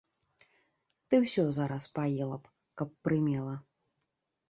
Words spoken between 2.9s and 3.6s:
прымела!